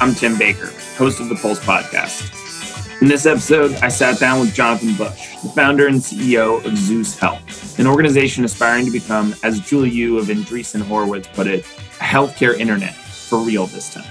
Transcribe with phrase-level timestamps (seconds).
[0.00, 3.02] I'm Tim Baker, host of the Pulse podcast.
[3.02, 7.18] In this episode, I sat down with Jonathan Bush, the founder and CEO of Zus
[7.18, 11.64] Health, an organization aspiring to become, as Julie Yu of Andreessen Horowitz put it,
[12.00, 14.06] a healthcare internet for real this time.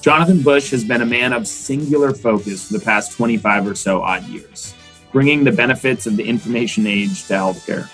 [0.00, 4.00] Jonathan Bush has been a man of singular focus for the past 25 or so
[4.00, 4.74] odd years,
[5.12, 7.90] bringing the benefits of the information age to healthcare.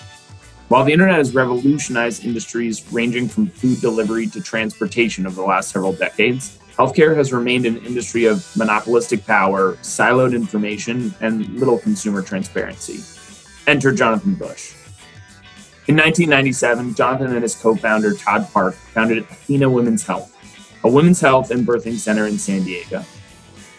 [0.68, 5.70] While the internet has revolutionized industries ranging from food delivery to transportation over the last
[5.70, 12.22] several decades, healthcare has remained an industry of monopolistic power, siloed information, and little consumer
[12.22, 13.02] transparency.
[13.66, 14.74] Enter Jonathan Bush.
[15.88, 20.36] In 1997, Jonathan and his co founder, Todd Park, founded Athena Women's Health,
[20.84, 23.04] a women's health and birthing center in San Diego.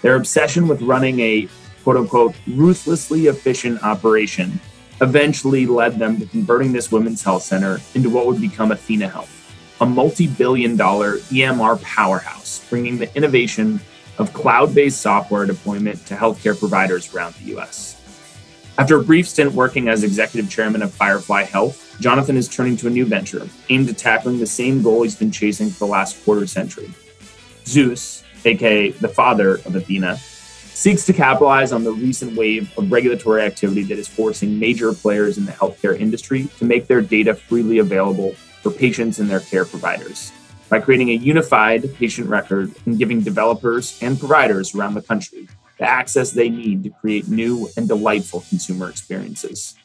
[0.02, 1.48] Their obsession with running a
[1.84, 4.60] quote unquote ruthlessly efficient operation
[5.02, 9.30] eventually led them to converting this women's health center into what would become athenahealth,
[9.82, 13.80] a multi billion dollar EMR powerhouse, bringing the innovation
[14.18, 17.96] of cloud based software deployment to healthcare providers around the US.
[18.78, 22.88] After a brief stint working as executive chairman of Firefly Health, Jonathan is turning to
[22.88, 26.24] a new venture aimed at tackling the same goal he's been chasing for the last
[26.24, 26.90] quarter century.
[27.66, 33.42] Zus, aka the father of Athena, seeks to capitalize on the recent wave of regulatory
[33.42, 37.80] activity that is forcing major players in the healthcare industry to make their data freely
[37.80, 40.32] available for patients and their care providers
[40.70, 45.48] by creating a unified patient record and giving developers and providers around the country
[45.80, 49.76] the access they need to create new and delightful consumer experiences.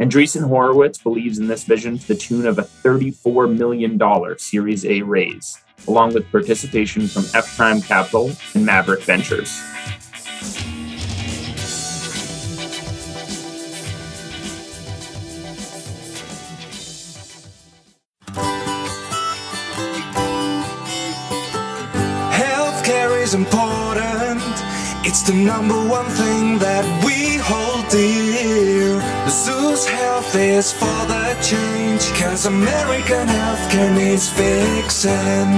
[0.00, 3.98] Andreessen Horowitz believes in this vision to the tune of a $34 million
[4.38, 9.62] Series A raise, along with participation from F Prime Capital and Maverick Ventures.
[25.30, 28.98] The number one thing that we hold dear.
[29.30, 35.52] Zus Health is for the change, cause American healthcare needs fixing.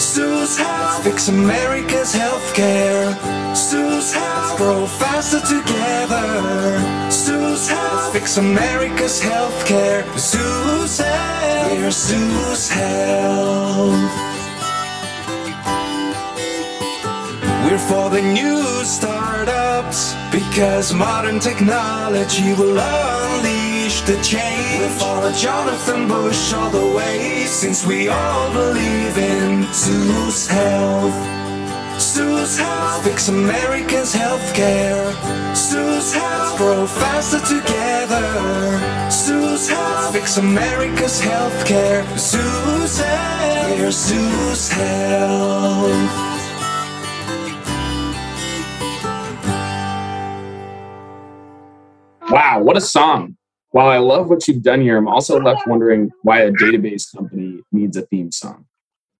[0.00, 3.12] Zus Health, fix America's healthcare.
[3.54, 7.10] Zus Health, grow faster together.
[7.10, 10.08] Zus Health, fix America's healthcare.
[10.18, 14.29] Zus Health, we're Zus Health.
[17.70, 24.80] We're for the new startups because modern technology will unleash the change.
[24.80, 31.14] We'll follow Jonathan Bush all the way since we all believe in Zus Health.
[32.00, 35.14] Zus Health, fix America's healthcare.
[35.54, 39.10] Zus Health, grow faster together.
[39.12, 42.02] Zus Health, fix America's healthcare.
[42.18, 46.29] Zus Health, we're Zus Health.
[52.30, 53.36] Wow, what a song.
[53.70, 57.60] While I love what you've done here, I'm also left wondering why a database company
[57.72, 58.66] needs a theme song.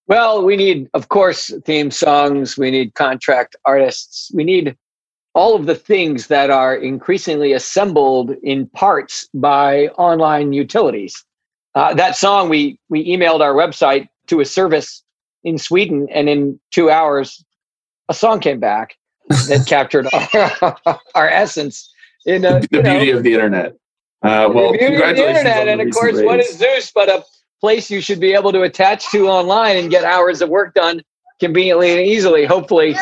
[0.06, 2.56] Well, we need, of course, theme songs.
[2.56, 4.30] We need contract artists.
[4.32, 4.76] We need
[5.34, 11.24] all of the things that are increasingly assembled in parts by online utilities.
[11.74, 15.02] Uh, that song, we, we emailed our website to a service
[15.42, 17.44] in Sweden, and in two hours,
[18.08, 18.96] a song came back
[19.28, 20.06] that captured
[20.84, 21.92] our, our essence
[22.26, 23.72] in a, the beauty know, of the internet.
[24.22, 26.24] Uh, well, congratulations internet, and of course, raise.
[26.24, 27.24] what is Zus but a
[27.60, 31.02] place you should be able to attach to online and get hours of work done
[31.40, 32.94] conveniently and easily, hopefully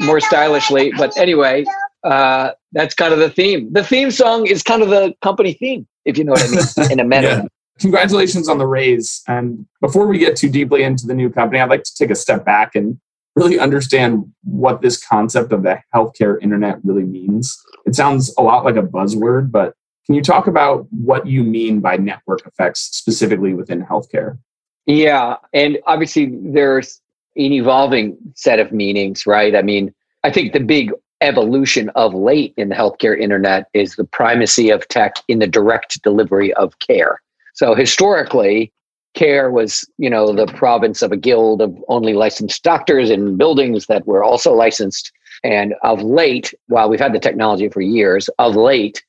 [0.00, 0.92] more stylishly.
[0.96, 1.64] But anyway,
[2.04, 3.72] uh, that's kind of the theme.
[3.72, 6.92] The theme song is kind of the company theme, if you know what I mean,
[6.92, 7.22] in a meta.
[7.22, 7.44] yeah.
[7.78, 9.22] Congratulations on the raise.
[9.26, 12.14] And before we get too deeply into the new company, I'd like to take a
[12.14, 13.00] step back and
[13.34, 17.58] really understand what this concept of the healthcare internet really means.
[17.86, 19.74] It sounds a lot like a buzzword, but
[20.06, 24.38] can you talk about what you mean by network effects specifically within healthcare?
[24.86, 27.00] Yeah, and obviously there's
[27.36, 29.54] an evolving set of meanings, right?
[29.54, 29.94] I mean,
[30.24, 34.86] I think the big evolution of late in the healthcare internet is the primacy of
[34.88, 37.20] tech in the direct delivery of care.
[37.54, 38.72] So historically,
[39.14, 43.86] care was you know the province of a guild of only licensed doctors in buildings
[43.86, 45.12] that were also licensed.
[45.44, 49.02] And of late while we've had the technology for years of late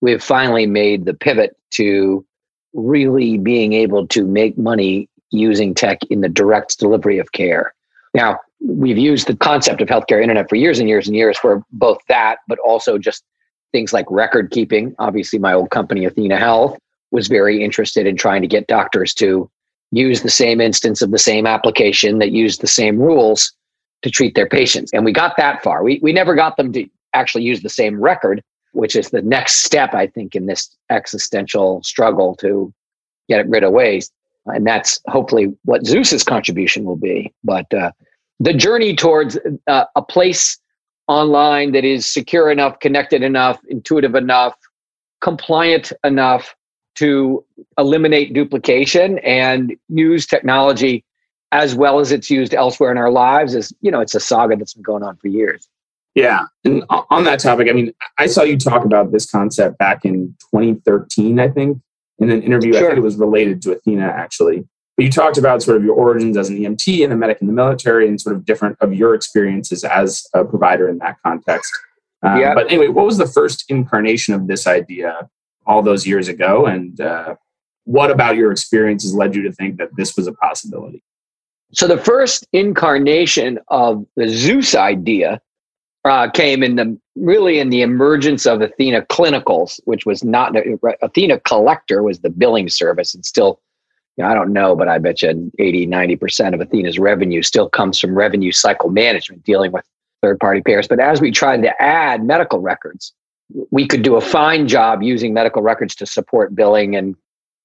[0.00, 2.24] we've finally made the pivot to
[2.72, 7.74] really being able to make money using tech in the direct delivery of care.
[8.14, 11.62] Now we've used the concept of healthcare internet for years and years and years for
[11.72, 13.24] both that but also just
[13.72, 14.94] things like record keeping.
[14.98, 16.78] Obviously my old company athenahealth
[17.10, 19.50] was very interested in trying to get doctors to
[19.90, 23.52] use the same instance of the same application that used the same rules
[24.02, 24.92] to treat their patients.
[24.92, 25.82] And we got that far.
[25.82, 29.64] We, we never got them to actually use the same record, which is the next
[29.64, 32.72] step, I think, in this existential struggle to
[33.28, 34.12] get it rid of waste.
[34.46, 37.32] And that's hopefully what Zus's contribution will be.
[37.44, 37.92] But uh,
[38.40, 40.58] the journey towards uh, a place
[41.06, 44.54] online that is secure enough, connected enough, intuitive enough,
[45.20, 46.54] compliant enough
[46.98, 47.44] to
[47.78, 51.04] eliminate duplication and use technology
[51.52, 54.56] as well as it's used elsewhere in our lives is you know it's a saga
[54.56, 55.68] that's been going on for years.
[56.14, 56.46] Yeah.
[56.64, 60.34] And on that topic i mean i saw you talk about this concept back in
[60.52, 61.78] 2013 i think
[62.18, 62.72] in an interview.
[62.72, 62.86] Sure.
[62.86, 64.66] i think it was related to athena actually.
[64.96, 67.46] But you talked about sort of your origins as an emt and a medic in
[67.46, 71.70] the military and sort of different of your experiences as a provider in that context.
[72.24, 72.54] Um, yeah.
[72.54, 75.30] but anyway what was the first incarnation of this idea
[75.68, 77.36] all those years ago and uh,
[77.84, 81.02] what about your experiences led you to think that this was a possibility
[81.72, 85.40] so the first incarnation of the Zus idea
[86.04, 90.54] uh, came in the really in the emergence of Athena Clinicals, which was not
[91.02, 93.60] Athena Collector was the billing service, and still,
[94.16, 97.42] you know, I don't know, but I bet you 80, 90 percent of Athena's revenue
[97.42, 99.84] still comes from revenue cycle management, dealing with
[100.22, 100.88] third party payers.
[100.88, 103.12] But as we tried to add medical records,
[103.70, 107.16] we could do a fine job using medical records to support billing and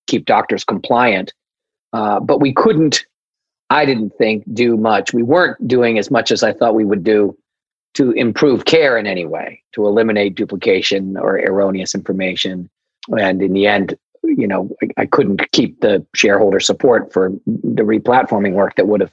[0.07, 1.33] keep doctors compliant,
[1.94, 3.06] uh, but we couldn't
[3.69, 5.13] I didn't think do much.
[5.13, 7.35] We weren't doing as much as I thought we would do
[7.95, 12.69] to improve care in any way, to eliminate duplication or erroneous information.
[13.18, 17.83] And in the end, you know, I, I couldn't keep the shareholder support for the
[17.83, 19.12] replatforming work that would have.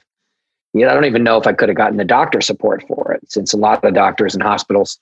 [0.73, 3.11] You know, I don't even know if I could have gotten the doctor support for
[3.11, 4.99] it, since a lot of doctors and hospitals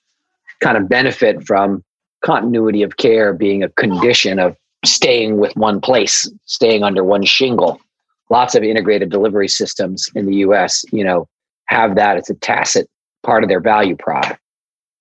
[0.60, 1.82] kind of benefit from
[2.22, 7.80] continuity of care being a condition of staying with one place, staying under one shingle
[8.30, 11.28] lots of integrated delivery systems in the US, you know,
[11.66, 12.16] have that.
[12.16, 12.88] It's a tacit
[13.22, 14.38] part of their value prop.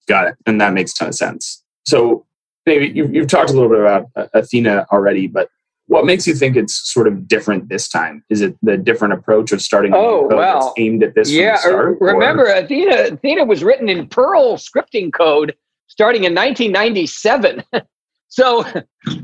[0.08, 0.36] Got it.
[0.46, 1.64] And that makes a ton of sense.
[1.86, 2.26] So
[2.66, 5.50] maybe you've, you've talked a little bit about Athena already, but
[5.90, 8.24] what makes you think it's sort of different this time?
[8.30, 11.32] Is it the different approach of starting oh, well, aimed at this?
[11.32, 12.54] Yeah, er, start, remember or?
[12.54, 15.56] Athena Athena was written in Perl scripting code
[15.88, 17.64] starting in 1997.
[18.30, 18.66] so,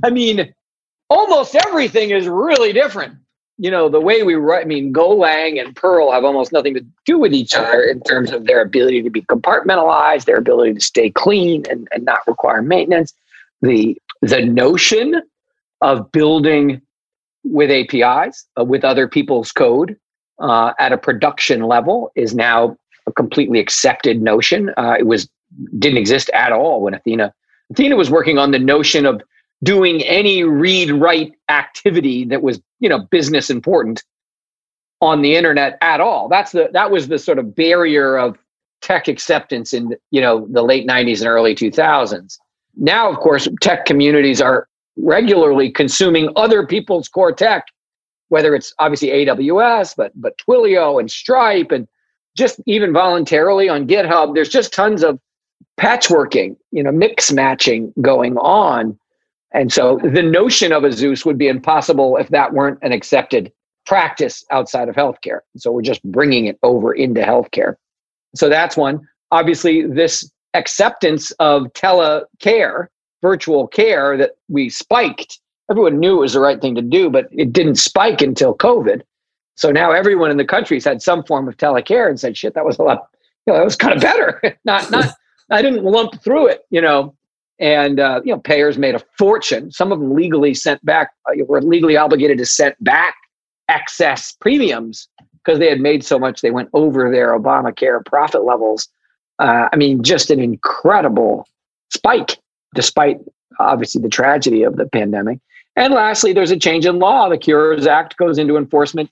[0.04, 0.54] I mean,
[1.10, 3.16] almost everything is really different
[3.58, 6.86] you know, the way we write, I mean, Golang and Perl have almost nothing to
[7.06, 10.82] do with each other in terms of their ability to be compartmentalized, their ability to
[10.82, 13.14] stay clean and, and not require maintenance.
[13.62, 15.22] The, the notion
[15.86, 16.82] of building
[17.44, 19.96] with APIs, uh, with other people's code
[20.40, 24.72] uh, at a production level is now a completely accepted notion.
[24.78, 25.30] Uh, it was
[25.78, 27.32] didn't exist at all when Athena
[27.72, 29.22] Athena was working on the notion of
[29.64, 34.04] doing any read write activity that was you know business important
[35.02, 38.38] on the internet at all that's the that was the sort of barrier of
[38.82, 42.38] tech acceptance in you know the late 90s and early 2000s
[42.76, 47.66] now of course tech communities are regularly consuming other people's core tech
[48.30, 51.88] whether it's obviously aws but but twilio and stripe and
[52.38, 55.20] just even voluntarily on github there's just tons of
[55.80, 58.98] patchworking you know mix matching going on
[59.56, 63.54] and so the notion of a Zus would be impossible if that weren't an accepted
[63.86, 65.40] practice outside of healthcare.
[65.56, 67.76] So we're just bringing it over into healthcare.
[68.36, 69.08] So that's one.
[69.32, 72.88] Obviously, this acceptance of telecare,
[73.26, 75.40] virtual care that we spiked,
[75.72, 79.02] everyone knew it was the right thing to do, but it didn't spike until COVID.
[79.56, 82.66] So now everyone in the country's had some form of telecare and said, shit, that
[82.66, 83.08] was a lot,
[83.46, 84.30] you know, that was kind of better.
[84.66, 85.12] not, not,
[85.50, 87.16] I didn't lump through it, you know?
[87.58, 89.72] And uh, you know payers made a fortune.
[89.72, 93.16] Some of them legally sent back uh, were legally obligated to send back
[93.70, 98.90] excess premiums because they had made so much they went over their obamacare profit levels.
[99.40, 101.48] Uh, i mean just an incredible
[101.94, 102.38] spike
[102.76, 103.20] despite
[103.60, 105.40] obviously the tragedy of the pandemic
[105.76, 109.10] and lastly there's a change in law the cures act goes into enforcement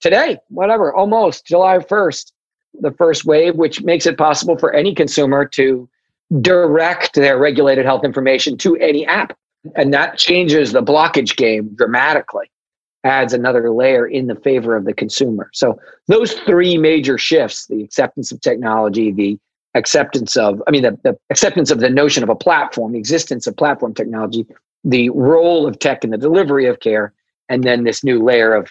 [0.00, 2.32] today whatever almost july 1st
[2.80, 5.88] the first wave which makes it possible for any consumer to
[6.40, 9.36] direct their regulated health information to any app.
[9.74, 12.50] And that changes the blockage game dramatically,
[13.04, 15.50] adds another layer in the favor of the consumer.
[15.52, 19.38] So, those three major shifts the acceptance of technology, the
[19.76, 23.46] acceptance of, I mean, the, the acceptance of the notion of a platform, the existence
[23.46, 24.46] of platform technology,
[24.84, 27.12] the role of tech in the delivery of care,
[27.48, 28.70] and then this new layer of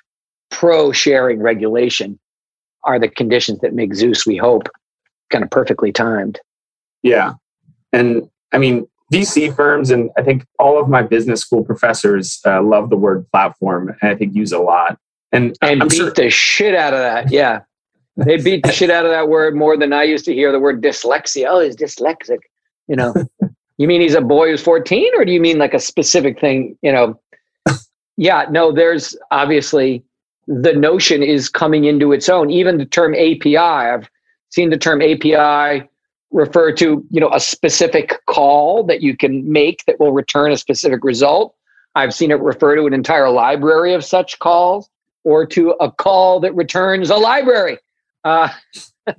[0.50, 2.20] pro sharing regulation
[2.84, 4.68] are the conditions that make Zus, we hope,
[5.30, 6.40] kind of perfectly timed.
[7.04, 7.34] Yeah.
[7.94, 12.62] And I mean, VC firms and I think all of my business school professors uh,
[12.62, 14.98] love the word platform and I think use a lot.
[15.32, 17.32] And, and I'm beat sure, the shit out of that.
[17.32, 17.62] Yeah.
[18.18, 20.60] They beat the shit out of that word more than I used to hear the
[20.60, 21.48] word dyslexia.
[21.50, 22.40] Oh, he's dyslexic.
[22.88, 23.14] You know,
[23.78, 26.78] you mean he's a boy who's 14 or do you mean like a specific thing?
[26.82, 27.20] You know,
[28.18, 30.04] yeah, no, there's obviously
[30.48, 32.50] the notion is coming into its own.
[32.50, 34.10] Even the term API, I've
[34.50, 35.88] seen the term API
[36.32, 40.58] refer to, you know, a specific call that you can make that will return a
[40.58, 41.56] specific result.
[41.96, 44.90] I've seen it refer to an entire library of such calls
[45.24, 47.80] or to a call that returns a library.
[48.26, 48.50] Uh,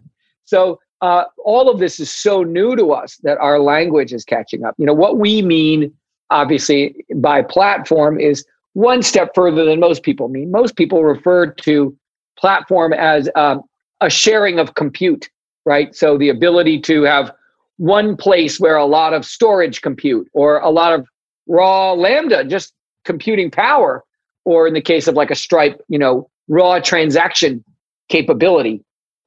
[0.45, 4.65] so uh, all of this is so new to us that our language is catching
[4.65, 4.75] up.
[4.77, 5.93] You know, what we mean,
[6.31, 8.45] obviously, by platform is
[8.75, 10.51] one step further than most people mean.
[10.51, 11.97] Most people refer to
[12.39, 13.63] platform as um,
[14.01, 15.31] a sharing of compute,
[15.65, 15.95] right?
[15.95, 17.33] So the ability to have
[17.79, 21.07] one place where a lot of storage compute or a lot of
[21.47, 22.73] raw lambda just
[23.05, 24.03] computing power
[24.45, 27.63] or in the case of like a stripe you know raw transaction
[28.09, 28.83] capability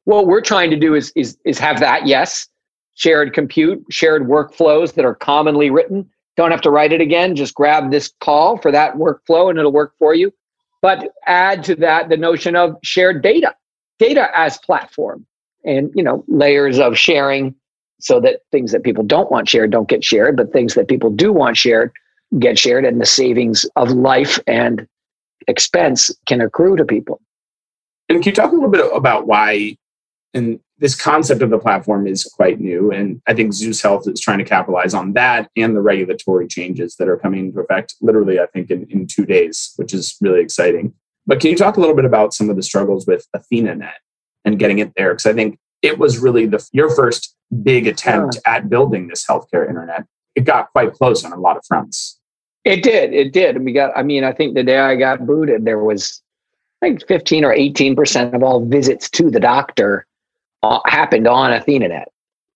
[0.06, 2.48] what we're trying to do is is is have that yes.
[2.96, 6.10] Shared compute shared workflows that are commonly written.
[6.36, 7.36] Don't have to write it again.
[7.36, 10.34] Just grab this call for that workflow and it'll work for you.
[10.82, 13.56] But add to that the notion of shared data
[14.00, 15.25] data as platform
[15.65, 17.56] and you know layers of sharing
[18.01, 21.10] so that things that people don't want shared don't get shared but things that people
[21.10, 21.91] do want shared
[22.38, 24.88] get shared and the savings of life and
[25.48, 27.20] expense can accrue to people.
[28.08, 29.77] And can you talk a little bit about why
[30.33, 34.19] and this concept of the platform is quite new and I think Zus Health is
[34.19, 38.39] trying to capitalize on that and the regulatory changes that are coming into effect literally
[38.39, 40.93] I think in, in 2 days, which is really exciting.
[41.25, 43.93] But can you talk a little bit about some of the struggles with AthenaNet
[44.45, 48.36] and getting it there because I think it was really the your first big attempt
[48.36, 48.55] yeah.
[48.55, 50.05] at building this healthcare internet.
[50.36, 52.19] It got quite close on a lot of fronts.
[52.65, 53.13] It did.
[53.13, 53.55] It did.
[53.55, 56.21] And we got, I mean, I think the day I got booted, there was,
[56.81, 60.05] I think 15 or 18% of all visits to the doctor
[60.85, 62.05] happened on AthenaNet.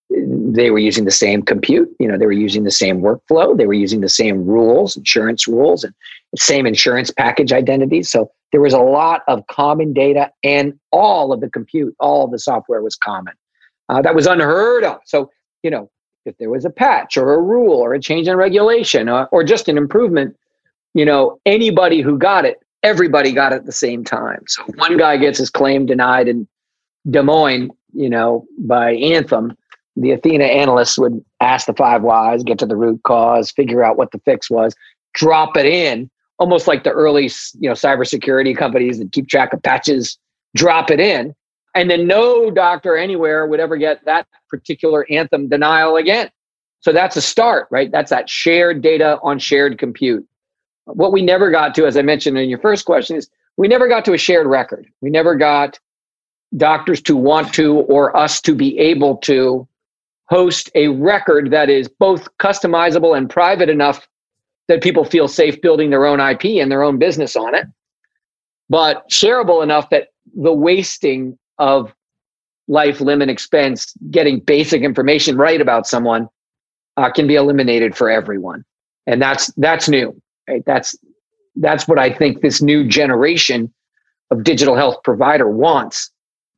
[0.10, 3.66] They were using the same compute, you know, they were using the same workflow, they
[3.66, 5.94] were using the same rules, insurance rules, and
[6.38, 8.12] same insurance package identities.
[8.12, 12.38] So there was a lot of common data, and all of the compute, all the
[12.38, 13.34] software was common.
[13.90, 15.00] Uh, that was unheard of.
[15.06, 15.32] So,
[15.64, 15.90] you know,
[16.26, 19.26] if there was a patch or a rule or a change in regulation or, uh,
[19.32, 20.38] or just an improvement,
[20.94, 24.44] you know, anybody who got it, everybody got it at the same time.
[24.48, 26.48] So one guy gets his claim denied in
[27.10, 29.56] Des Moines, you know, by Anthem,
[29.96, 33.98] the Athena analysts would ask the five whys, get to the root cause, figure out
[33.98, 34.76] what the fix was,
[35.14, 36.10] drop it in,
[36.40, 40.18] almost like the early, you know, cybersecurity companies that keep track of patches,
[40.56, 41.36] drop it in
[41.76, 46.30] and then no doctor anywhere would ever get that particular anthem denial again.
[46.82, 47.92] So that's a start, right?
[47.92, 50.28] That's that shared data on shared compute.
[50.86, 53.88] What we never got to, as I mentioned in your first question, is we never
[53.88, 54.86] got to a shared record.
[55.02, 55.80] We never got
[56.58, 59.68] doctors to want to or us to be able to
[60.26, 64.08] host a record that is both customizable and private enough
[64.68, 67.68] that people feel safe building their own IP and their own business on it,
[68.70, 71.94] but shareable enough that the wasting of
[72.68, 76.30] life, limb, and expense, getting basic information right about someone
[76.96, 78.64] uh, can be eliminated for everyone,
[79.06, 80.20] and that's that's new.
[80.48, 80.64] Right?
[80.66, 80.96] That's
[81.56, 83.74] that's what I think this new generation
[84.32, 86.10] of digital health provider wants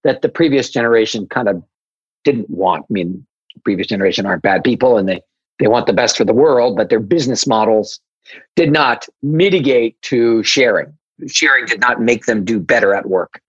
[0.06, 1.62] that the previous generation kind of
[2.24, 2.86] didn't want.
[2.90, 3.28] I mean,
[3.66, 5.22] previous generation aren't bad people, and they
[5.60, 8.00] they want the best for the world, but their business models
[8.56, 10.94] did not mitigate to sharing.
[11.28, 13.42] Sharing did not make them do better at work.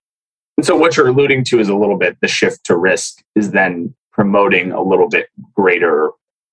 [0.57, 3.51] And so what you're alluding to is a little bit the shift to risk is
[3.51, 6.11] then promoting a little bit greater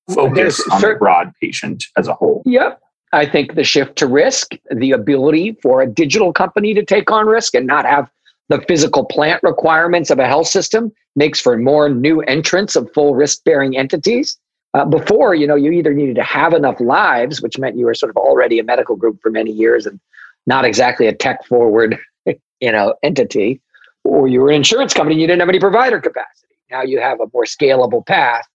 [0.10, 2.43] focus on certain, the broad patient as a whole.
[2.45, 2.81] Yep.
[3.13, 7.27] I think the shift to risk, the ability for a digital company to take on
[7.27, 8.10] risk and not have
[8.53, 13.15] the physical plant requirements of a health system makes for more new entrants of full
[13.15, 14.38] risk bearing entities.
[14.75, 17.95] Uh, before, you know, you either needed to have enough lives, which meant you were
[17.95, 20.00] sort of already a medical group for many years and
[20.45, 23.60] not exactly a tech forward, you know, entity,
[24.03, 26.53] or you were an insurance company, and you didn't have any provider capacity.
[26.69, 28.45] Now you have a more scalable path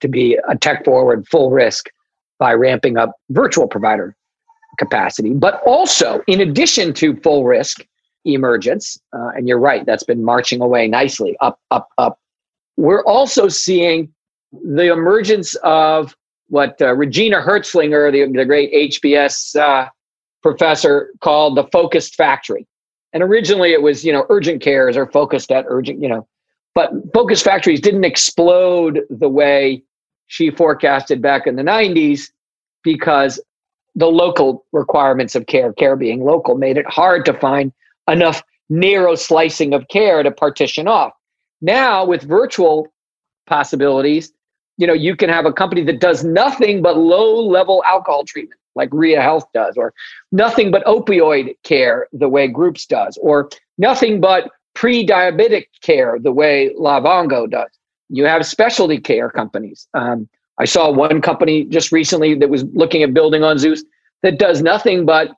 [0.00, 1.88] to be a tech forward, full risk
[2.38, 4.14] by ramping up virtual provider
[4.78, 5.32] capacity.
[5.32, 7.84] But also, in addition to full risk
[8.24, 12.18] emergence, uh, and you're right, that's been marching away nicely up, up, up.
[12.76, 14.12] We're also seeing
[14.52, 16.16] the emergence of
[16.48, 19.88] what uh, Regina Herzlinger, the, the great HBS uh,
[20.42, 22.66] professor, called the focused factory.
[23.12, 26.26] And originally it was, you know, urgent cares are focused at urgent, you know,
[26.74, 29.82] but focused factories didn't explode the way
[30.26, 32.30] she forecasted back in the 90s
[32.82, 33.40] because
[33.94, 37.72] the local requirements of care, care being local, made it hard to find
[38.08, 41.12] enough narrow slicing of care to partition off.
[41.60, 42.88] Now with virtual
[43.46, 44.32] possibilities,
[44.76, 48.60] you know, you can have a company that does nothing but low level alcohol treatment
[48.78, 49.92] like RIA Health does, or
[50.32, 56.32] nothing but opioid care the way Groups does, or nothing but pre diabetic care the
[56.32, 57.68] way Livongo does.
[58.08, 59.88] You have specialty care companies.
[59.92, 63.82] Um, I saw one company just recently that was looking at building on Zus
[64.22, 65.32] that does nothing but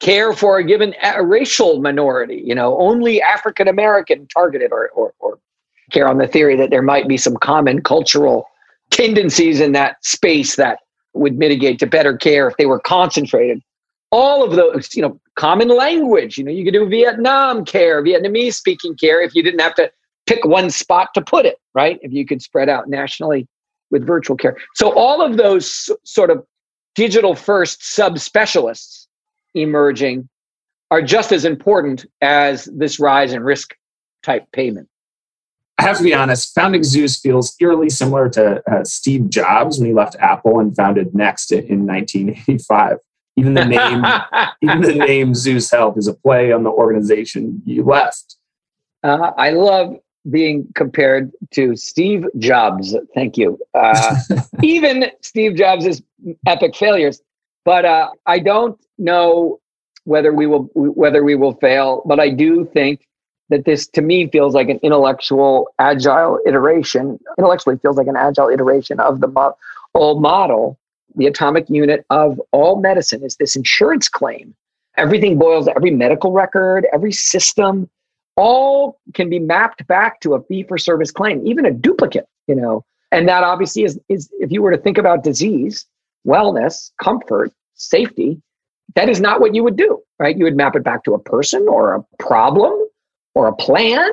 [0.00, 5.14] care for a given a racial minority, you know, only African American targeted or, or,
[5.20, 5.38] or
[5.92, 8.46] care on the theory that there might be some common cultural
[8.90, 10.80] tendencies in that space that
[11.14, 13.60] would mitigate to better care if they were concentrated.
[14.10, 18.54] All of those, you know, common language, you know, you could do Vietnam care, Vietnamese
[18.54, 19.90] speaking care if you didn't have to
[20.26, 21.98] pick one spot to put it, right?
[22.02, 23.46] If you could spread out nationally
[23.90, 24.56] with virtual care.
[24.74, 26.44] So all of those sort of
[26.94, 29.01] digital first subspecialists
[29.54, 30.28] emerging
[30.90, 33.74] are just as important as this rise in risk
[34.22, 34.88] type payment.
[35.78, 39.88] I have to be honest, founding Zus feels eerily similar to uh, Steve Jobs when
[39.88, 42.98] he left Apple and founded Next in 1985.
[43.36, 44.04] Even the name,
[44.62, 48.36] even the name Zus Health is a play on the organization you left.
[49.02, 49.96] Uh, I love
[50.30, 52.94] being compared to Steve Jobs.
[53.14, 53.58] Thank you.
[53.74, 54.16] Uh,
[54.62, 56.02] even Steve Jobs'
[56.46, 57.22] epic failures,
[57.64, 59.60] but uh, I don't know
[60.04, 62.02] whether we will whether we will fail.
[62.06, 63.06] But I do think
[63.48, 68.48] that this to me feels like an intellectual agile iteration intellectually feels like an agile
[68.48, 69.56] iteration of the mo-
[69.94, 70.78] old model
[71.16, 74.54] the atomic unit of all medicine is this insurance claim
[74.96, 77.88] everything boils every medical record every system
[78.36, 82.54] all can be mapped back to a fee for service claim even a duplicate you
[82.54, 85.84] know and that obviously is is if you were to think about disease
[86.26, 88.40] wellness comfort safety
[88.94, 90.38] that is not what you would do right?
[90.38, 92.72] You would map it back to a person or a problem
[93.34, 94.08] or a plan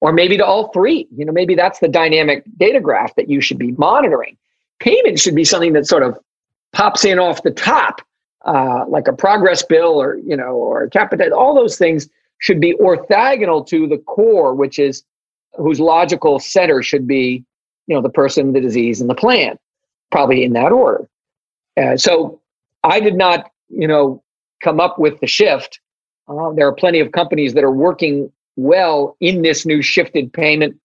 [0.00, 1.06] or maybe to all three.
[1.14, 4.36] You know maybe that's the dynamic data graph that you should be monitoring.
[4.80, 6.18] Payment should be something that sort of
[6.72, 8.00] pops in off the top
[8.46, 12.60] uh, like a progress bill or you know or a capital all those things should
[12.60, 15.04] be orthogonal to the core which is
[15.58, 17.44] whose logical center should be
[17.86, 19.56] you know the person the disease and the plan
[20.10, 21.06] probably in that order
[21.80, 22.40] uh, so
[22.84, 24.22] i did not you know
[24.62, 25.80] come up with the shift
[26.28, 30.78] uh, there are plenty of companies that are working well in this new shifted payment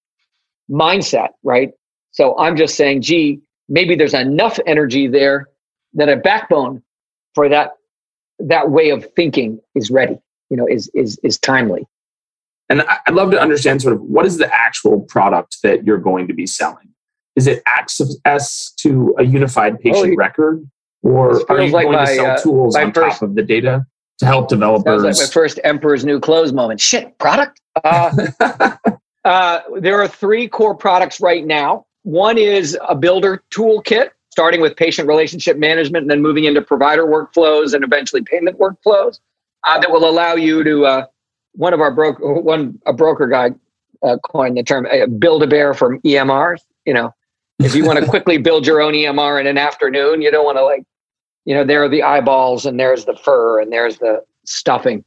[0.70, 1.72] mindset, right?
[2.12, 5.48] So I'm just saying, gee, maybe there's enough energy there
[5.94, 6.84] that a backbone
[7.36, 7.72] for that
[8.40, 10.18] that way of thinking is ready,
[10.50, 11.88] you know, is is is timely.
[12.70, 16.28] And I'd love to understand sort of what is the actual product that you're going
[16.28, 16.90] to be selling?
[17.38, 20.70] Is it access to a unified patient oh, record,
[21.04, 23.44] or are you like going my, to sell uh, tools on first, top of the
[23.44, 23.86] data?
[24.20, 25.04] to help developers.
[25.04, 26.80] Like my first Emperor's New Clothes moment.
[26.80, 27.62] Shit, product.
[27.84, 28.28] Uh,
[29.26, 31.86] uh, there are three core products right now.
[32.04, 37.06] One is a builder toolkit, starting with patient relationship management and then moving into provider
[37.06, 39.20] workflows and eventually payment workflows
[39.68, 40.86] uh, that will allow you to.
[40.86, 41.06] Uh,
[41.54, 43.50] one of our broker, one a broker guy
[44.04, 46.62] uh, coined the term uh, "build a bear" from EMRs.
[46.86, 47.14] You know,
[47.60, 50.58] if you want to quickly build your own EMR in an afternoon, you don't want
[50.58, 50.84] to like
[51.48, 55.06] you know, there are the eyeballs and there's the fur and there's the stuffing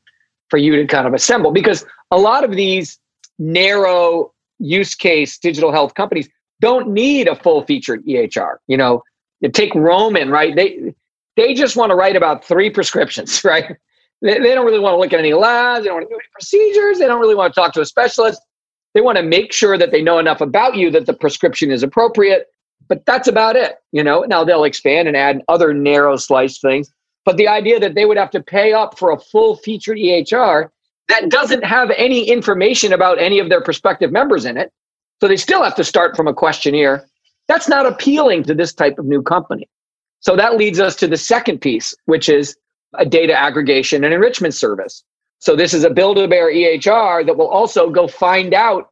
[0.49, 2.99] for you to kind of assemble because a lot of these
[3.39, 6.31] narrow use case digital health companies
[6.63, 8.57] don't need a full featured EHR.
[8.69, 9.03] You know,
[9.41, 10.57] you take Roman, right?
[10.57, 10.95] They
[11.37, 13.77] they just want to write about three prescriptions, right?
[14.23, 16.19] They, they don't really want to look at any labs, they don't want to do
[16.19, 18.41] any procedures, they don't really want to talk to a specialist.
[18.95, 21.83] They want to make sure that they know enough about you that the prescription is
[21.83, 22.49] appropriate
[22.91, 23.77] but that's about it.
[23.93, 26.93] You know, now they'll expand and add other narrow slice things.
[27.25, 30.69] But the idea that they would have to pay up for a full featured EHR
[31.09, 34.73] that doesn't have any information about any of their prospective members in it,
[35.21, 37.07] so they still have to start from a questionnaire.
[37.47, 39.69] That's not appealing to this type of new company.
[40.21, 42.57] So that leads us to the second piece, which is
[42.95, 45.05] a data aggregation and enrichment service.
[45.41, 48.91] So this is a Build-A-Bear EHR that will also go find out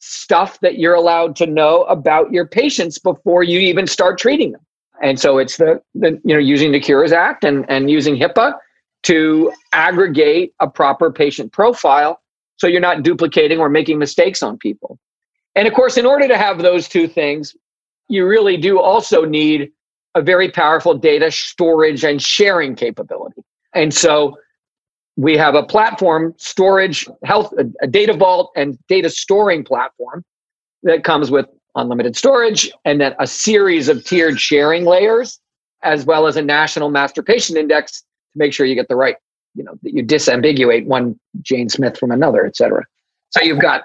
[0.00, 4.62] stuff that you're allowed to know about your patients before you even start treating them.
[5.00, 8.54] And so it's the, the you know using the Cures Act and, and using HIPAA
[9.04, 12.20] to aggregate a proper patient profile
[12.56, 14.98] so you're not duplicating or making mistakes on people.
[15.54, 17.54] And of course, in order to have those two things,
[18.08, 19.70] you really do also need
[20.14, 23.42] a very powerful data storage and sharing capability.
[23.74, 24.36] And so
[25.16, 30.24] we have a platform storage health a, data vault and data storing platform
[30.82, 31.46] that comes with
[31.76, 35.40] unlimited storage and then a series of tiered sharing layers
[35.82, 39.16] as well as a national master patient index to make sure you get the right
[39.54, 42.84] you know that you disambiguate one jane smith from another et cetera.
[43.30, 43.84] So you've got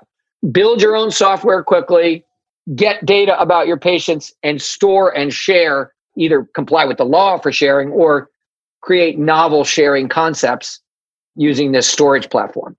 [0.52, 2.26] build your own software quickly,
[2.76, 7.52] get data about your patients, and store and share, either comply with the law for
[7.52, 8.30] sharing or
[8.82, 10.80] create novel sharing concepts
[11.38, 12.76] using this storage platform.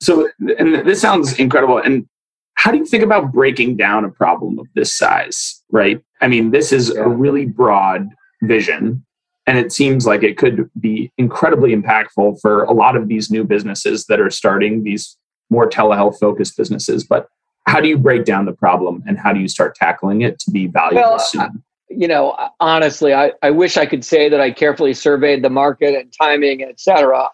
[0.00, 1.78] So, and this sounds incredible.
[1.78, 2.08] And
[2.54, 6.00] how do you think about breaking down a problem of this size, right?
[6.20, 7.02] I mean, this is yeah.
[7.02, 8.08] a really broad
[8.42, 9.04] vision,
[9.46, 13.44] and it seems like it could be incredibly impactful for a lot of these new
[13.44, 15.16] businesses that are starting these
[15.50, 17.04] more telehealth focused businesses.
[17.04, 17.28] But
[17.66, 20.50] how do you break down the problem and how do you start tackling it to
[20.50, 21.40] be valuable well, soon?
[21.40, 21.48] Uh,
[21.88, 25.94] you know, honestly, I, I wish I could say that I carefully surveyed the market
[25.94, 27.28] and timing, et cetera.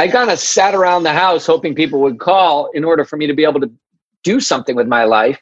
[0.00, 3.26] I kind of sat around the house hoping people would call in order for me
[3.26, 3.70] to be able to
[4.24, 5.38] do something with my life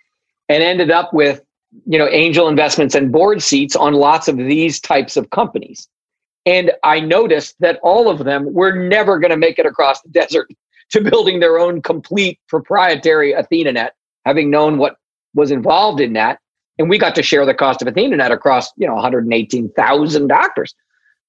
[0.49, 1.41] and ended up with,
[1.87, 5.89] you know, angel investments and board seats on lots of these types of companies.
[6.45, 10.09] And I noticed that all of them were never going to make it across the
[10.21, 10.51] desert
[10.91, 13.91] to building their own complete proprietary AthenaNet,
[14.25, 14.97] having known what
[15.35, 16.41] was involved in that
[16.79, 20.75] and we got to share the cost of AthenaNet across you know 118,000 doctors.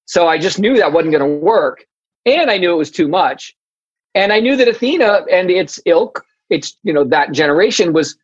[0.06, 1.84] So I just knew that wasn't going to work,
[2.26, 3.54] and I knew it was too much,
[4.14, 8.16] and I knew that Athena and its ilk, its you know that generation was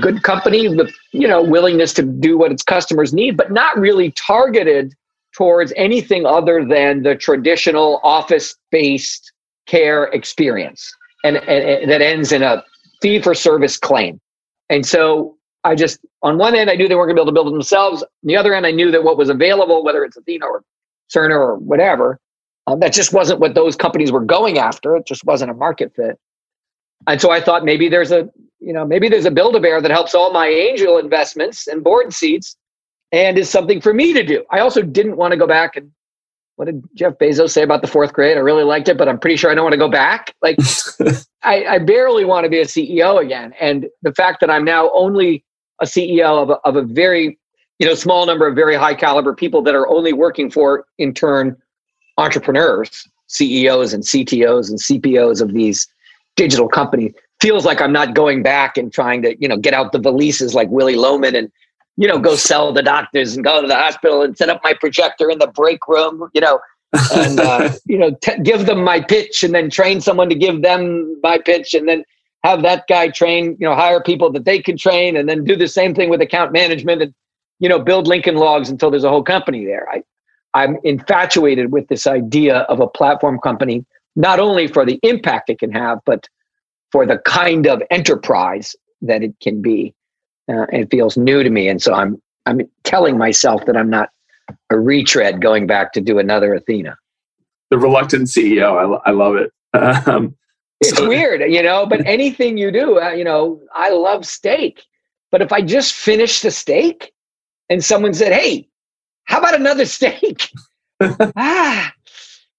[0.00, 4.12] good company with you know willingness to do what its customers need, but not really
[4.12, 4.94] targeted
[5.34, 9.32] towards anything other than the traditional office-based
[9.66, 10.92] care experience,
[11.24, 12.64] and, and, and that ends in a
[13.02, 14.20] fee-for-service claim.
[14.70, 17.32] And so I just, on one end, I knew they weren't going to be able
[17.32, 18.02] to build it themselves.
[18.02, 20.64] On the other end, I knew that what was available, whether it's Athena or
[21.14, 22.18] Cerner or whatever,
[22.68, 24.94] um, that just wasn't what those companies were going after.
[24.96, 26.18] It just wasn't a market fit.
[27.06, 28.28] And so I thought maybe there's a,
[28.60, 32.56] you know, maybe there's a Build-A-Bear that helps all my angel investments and board seats
[33.10, 34.44] and is something for me to do.
[34.50, 35.90] I also didn't want to go back and
[36.56, 38.36] what did Jeff Bezos say about the fourth grade?
[38.36, 40.34] I really liked it, but I'm pretty sure I don't want to go back.
[40.42, 40.58] Like,
[41.44, 43.54] I, I, barely want to be a CEO again.
[43.60, 45.44] And the fact that I'm now only
[45.80, 47.38] a CEO of a, of a very
[47.78, 51.14] you know small number of very high caliber people that are only working for in
[51.14, 51.56] turn
[52.18, 55.86] entrepreneurs ceos and ctos and cpos of these
[56.36, 59.92] digital companies feels like i'm not going back and trying to you know get out
[59.92, 61.50] the valises like willy loman and
[61.96, 64.74] you know go sell the doctors and go to the hospital and set up my
[64.74, 66.58] projector in the break room you know
[67.14, 70.62] and uh, you know t- give them my pitch and then train someone to give
[70.62, 72.04] them my pitch and then
[72.44, 75.56] have that guy train, you know, hire people that they can train and then do
[75.56, 77.14] the same thing with account management and,
[77.58, 79.88] you know, build Lincoln logs until there's a whole company there.
[79.90, 80.02] I,
[80.54, 83.84] I'm infatuated with this idea of a platform company,
[84.16, 86.28] not only for the impact it can have, but
[86.90, 89.94] for the kind of enterprise that it can be.
[90.48, 91.68] Uh, it feels new to me.
[91.68, 94.10] And so I'm, I'm telling myself that I'm not
[94.70, 96.96] a retread going back to do another Athena.
[97.70, 99.00] The reluctant CEO.
[99.04, 99.52] I, I love it.
[100.08, 100.34] Um,
[100.80, 104.84] it's weird, you know, but anything you do, uh, you know, I love steak.
[105.30, 107.12] But if I just finished the steak
[107.68, 108.68] and someone said, hey,
[109.28, 110.50] how about another steak?
[111.00, 111.92] ah,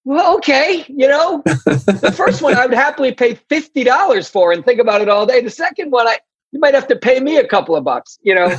[0.06, 4.64] well, okay, you know, the first one I would happily pay fifty dollars for and
[4.64, 5.42] think about it all day.
[5.42, 6.20] The second one, I
[6.52, 8.46] you might have to pay me a couple of bucks, you know.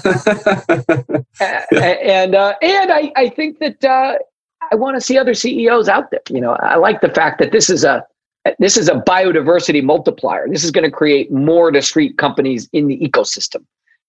[1.81, 4.17] and uh, and I I think that uh,
[4.73, 6.21] I want to see other CEOs out there.
[6.31, 8.05] You know, I like the fact that this is a
[8.59, 10.49] this is a biodiversity multiplier.
[10.49, 13.65] This is going to create more discrete companies in the ecosystem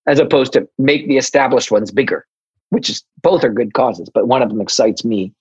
[0.06, 2.26] as opposed to make the established ones bigger,
[2.72, 5.34] which is both are good causes, but one of them excites me.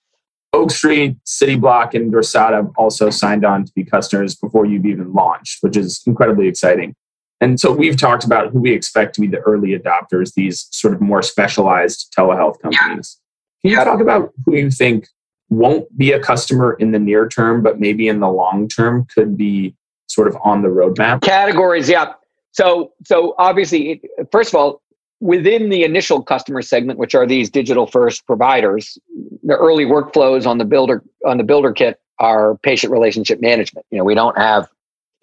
[0.51, 5.13] Oak Street, City Block, and Versata also signed on to be customers before you've even
[5.13, 6.93] launched, which is incredibly exciting.
[7.39, 10.93] And so we've talked about who we expect to be the early adopters, these sort
[10.93, 13.17] of more specialized telehealth companies.
[13.61, 15.07] Can you talk about who you think
[15.49, 19.37] won't be a customer in the near term, but maybe in the long term could
[19.37, 19.73] be
[20.07, 21.21] sort of on the roadmap?
[21.21, 22.13] Categories, yeah.
[22.51, 24.01] So, so obviously,
[24.33, 24.81] first of all,
[25.21, 28.97] within the initial customer segment, which are these digital first providers,
[29.43, 33.85] the early workflows on the builder on the builder kit are patient relationship management.
[33.91, 34.67] You know, we don't have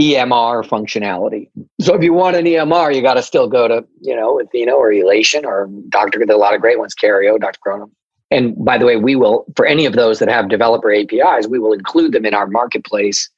[0.01, 1.51] EMR functionality.
[1.81, 4.73] So if you want an EMR, you got to still go to, you know, Athena
[4.73, 6.25] or Elation or Dr.
[6.25, 7.91] There are a lot of great ones, Careo, DrChrono.
[8.31, 11.59] And by the way, we will, for any of those that have developer APIs, we
[11.59, 13.29] will include them in our marketplace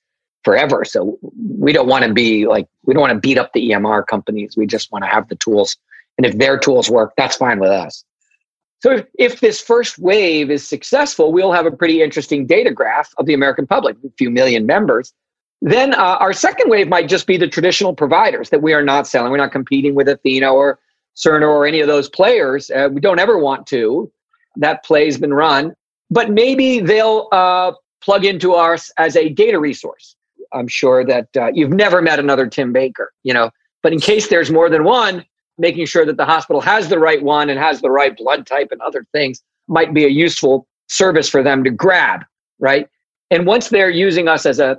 [0.45, 0.85] forever.
[0.85, 1.19] So
[1.59, 4.55] we don't want to be like, we don't want to beat up the EMR companies.
[4.57, 5.77] We just want to have the tools.
[6.21, 8.05] And if their tools work, that's fine with us.
[8.81, 13.25] So if, this first wave is successful, we'll have a pretty interesting data graph of
[13.25, 15.15] the American public, a few million members.
[15.63, 19.07] Then uh, our second wave might just be the traditional providers that we are not
[19.07, 19.31] selling.
[19.31, 20.79] We're not competing with Athena or
[21.17, 22.71] Cerner or any of those players.
[22.71, 24.13] Uh, we don't ever want to
[24.57, 25.75] that play's been run,
[26.11, 30.17] but maybe they'll uh, plug into ours as a data resource.
[30.53, 33.11] I'm sure that uh, you've never met another Tim Baker.
[33.23, 33.51] You know,
[33.83, 35.25] But in case there's more than one,
[35.61, 38.69] making sure that the hospital has the right one and has the right blood type
[38.73, 42.23] and other things might be a useful service for them to grab,
[42.59, 42.89] right?
[43.31, 44.79] And once they're using us as a,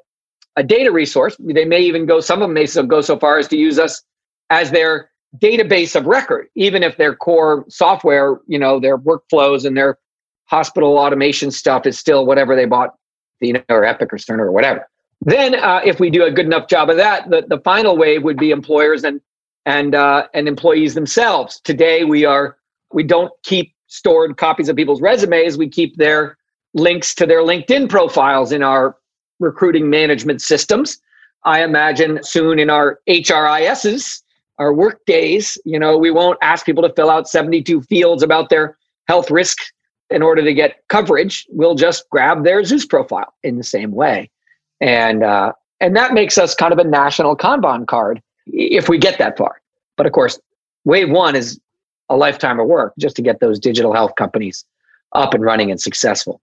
[0.57, 3.47] a data resource, they may even go, some of them may go so far as
[3.49, 4.03] to use us
[4.49, 9.77] as their database of record, even if their core software, you know, their workflows and
[9.77, 9.97] their
[10.45, 12.95] hospital automation stuff is still whatever they bought,
[13.39, 14.85] you know, or Epic or Cerner or whatever.
[15.21, 18.23] Then, uh, if we do a good enough job of that, the, the final wave
[18.23, 19.21] would be employers and
[19.65, 21.60] and uh, and employees themselves.
[21.63, 22.58] Today, we are
[22.93, 25.58] we don't keep stored copies of people's resumes.
[25.58, 26.38] We keep their
[26.74, 28.97] links to their LinkedIn profiles in our
[29.39, 31.00] recruiting management systems.
[31.43, 34.21] I imagine soon in our HRISs,
[34.60, 38.50] our work days, you know, we won't ask people to fill out 72 fields about
[38.50, 39.58] their health risk
[40.12, 41.45] in order to get coverage.
[41.50, 44.30] We'll just grab their Zus profile in the same way.
[44.80, 49.17] And uh, and that makes us kind of a national Kanban card if we get
[49.19, 49.61] that far.
[49.97, 50.39] But of course,
[50.85, 51.59] wave one is
[52.09, 54.65] a lifetime of work just to get those digital health companies
[55.13, 56.41] up and running and successful.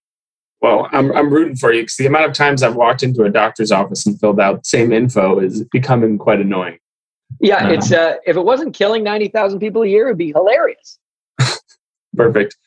[0.61, 3.29] Well, I'm, I'm rooting for you because the amount of times I've walked into a
[3.29, 6.79] doctor's office and filled out same info is becoming quite annoying.
[7.39, 10.31] Yeah, um, it's uh, if it wasn't killing ninety thousand people a year, it'd be
[10.31, 10.99] hilarious.
[12.15, 12.57] Perfect.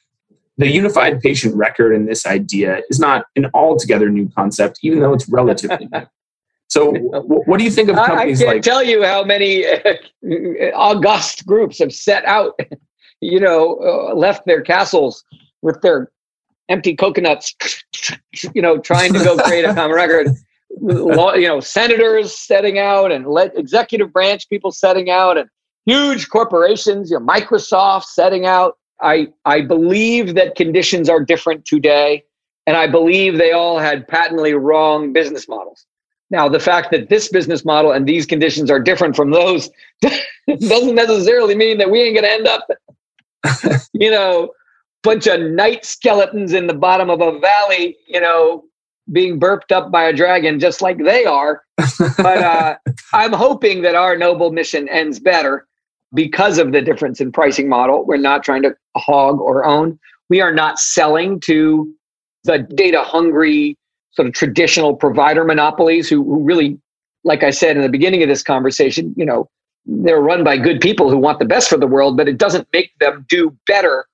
[0.56, 5.12] The unified patient record in this idea is not an altogether new concept, even though
[5.12, 6.06] it's relatively new.
[6.72, 6.90] So,
[7.46, 8.62] what do you think of companies I can't like?
[8.62, 9.94] Tell you how many uh,
[10.74, 12.58] august groups have set out,
[13.20, 15.22] you know, uh, left their castles
[15.60, 16.10] with their
[16.70, 17.54] empty coconuts,
[18.54, 20.28] you know, trying to go create a common record.
[20.80, 25.50] You know, senators setting out and let executive branch people setting out and
[25.84, 28.78] huge corporations, you know, Microsoft setting out.
[29.02, 32.24] I I believe that conditions are different today,
[32.66, 35.84] and I believe they all had patently wrong business models.
[36.32, 39.68] Now, the fact that this business model and these conditions are different from those
[40.46, 44.50] doesn't necessarily mean that we ain't going to end up, you know,
[45.02, 48.64] bunch of night skeletons in the bottom of a valley, you know,
[49.12, 51.64] being burped up by a dragon, just like they are.
[51.98, 52.76] but uh,
[53.12, 55.66] I'm hoping that our noble mission ends better
[56.14, 58.06] because of the difference in pricing model.
[58.06, 59.98] We're not trying to hog or own.
[60.30, 61.92] We are not selling to
[62.44, 63.76] the data hungry
[64.12, 66.78] sort of traditional provider monopolies who, who really,
[67.24, 69.48] like I said in the beginning of this conversation, you know,
[69.84, 72.68] they're run by good people who want the best for the world, but it doesn't
[72.72, 74.06] make them do better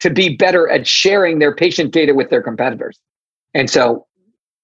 [0.00, 2.98] to be better at sharing their patient data with their competitors.
[3.54, 4.06] And so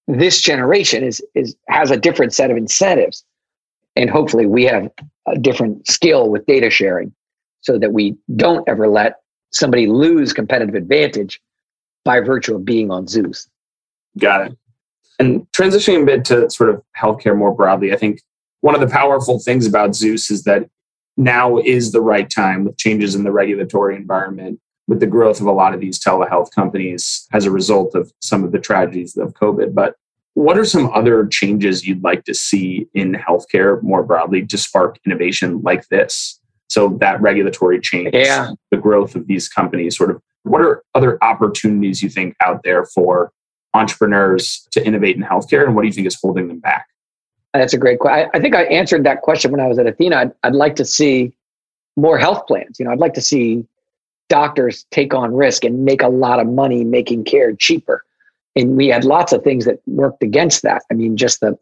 [0.07, 3.23] this generation is is has a different set of incentives.
[3.95, 4.89] And hopefully we have
[5.27, 7.13] a different skill with data sharing
[7.61, 9.17] so that we don't ever let
[9.51, 11.41] somebody lose competitive advantage
[12.05, 13.49] by virtue of being on Zus.
[14.17, 14.57] Got it.
[15.19, 18.21] And transitioning a bit to sort of healthcare more broadly, I think
[18.61, 20.69] one of the powerful things about Zus is that
[21.17, 25.47] now is the right time with changes in the regulatory environment, with the growth of
[25.47, 29.33] a lot of these telehealth companies as a result of some of the tragedies of
[29.33, 29.73] COVID.
[29.73, 29.95] But
[30.35, 34.99] what are some other changes you'd like to see in healthcare more broadly to spark
[35.03, 36.39] innovation like this?
[36.69, 38.51] So that regulatory change, yeah.
[38.69, 42.85] the growth of these companies, sort of what are other opportunities you think out there
[42.85, 43.31] for
[43.77, 46.87] entrepreneurs to innovate in healthcare, and what do you think is holding them back?
[47.53, 48.29] That's a great question.
[48.33, 50.15] I think I answered that question when I was at Athena.
[50.15, 51.33] I'd, I'd like to see
[51.95, 52.79] more health plans.
[52.79, 53.65] You know, I'd like to see
[54.29, 58.03] doctors take on risk and make a lot of money making care cheaper.
[58.55, 60.83] And we had lots of things that worked against that.
[60.91, 61.57] I mean, just the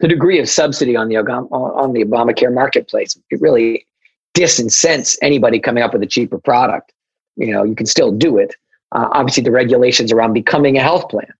[0.00, 3.84] the degree of subsidy on the on the Obamacare marketplace it really
[4.32, 6.92] disincents anybody coming up with a cheaper product.
[7.36, 8.54] You know, you can still do it.
[8.92, 11.32] Uh, obviously, the regulations around becoming a health plan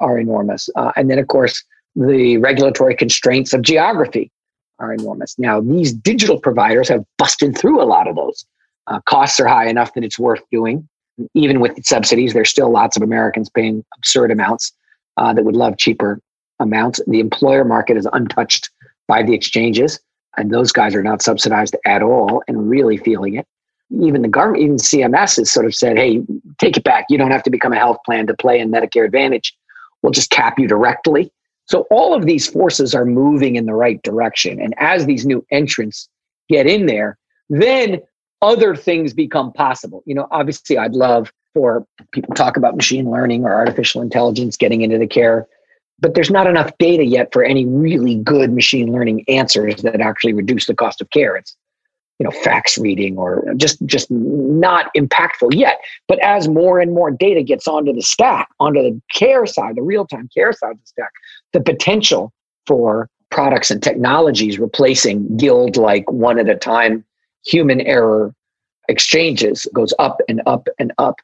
[0.00, 0.68] are enormous.
[0.76, 1.62] Uh, and then, of course,
[1.94, 4.30] the regulatory constraints of geography
[4.78, 5.38] are enormous.
[5.38, 8.44] Now, these digital providers have busted through a lot of those.
[8.86, 10.86] Uh, costs are high enough that it's worth doing.
[11.34, 14.72] Even with subsidies, there's still lots of Americans paying absurd amounts
[15.16, 16.20] uh, that would love cheaper
[16.60, 17.00] amounts.
[17.06, 18.70] The employer market is untouched
[19.08, 19.98] by the exchanges,
[20.36, 23.46] and those guys are not subsidized at all and really feeling it
[23.90, 26.22] even the government, even CMS has sort of said, hey,
[26.58, 27.06] take it back.
[27.08, 29.56] You don't have to become a health plan to play in Medicare Advantage.
[30.02, 31.32] We'll just cap you directly.
[31.66, 34.60] So all of these forces are moving in the right direction.
[34.60, 36.08] And as these new entrants
[36.48, 37.18] get in there,
[37.48, 38.00] then
[38.42, 40.02] other things become possible.
[40.06, 44.56] You know, obviously, I'd love for people to talk about machine learning or artificial intelligence
[44.56, 45.46] getting into the care,
[45.98, 50.34] but there's not enough data yet for any really good machine learning answers that actually
[50.34, 51.34] reduce the cost of care.
[51.36, 51.56] It's
[52.18, 57.10] you know fax reading or just just not impactful yet but as more and more
[57.10, 60.86] data gets onto the stack onto the care side the real-time care side of the
[60.86, 61.10] stack
[61.52, 62.32] the potential
[62.66, 67.04] for products and technologies replacing guild like one at a time
[67.44, 68.34] human error
[68.88, 71.20] exchanges goes up and up and up.